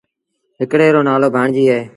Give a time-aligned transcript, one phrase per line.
[0.59, 1.81] هڪڙي رو نآلو ڀآڻجيٚ اهي۔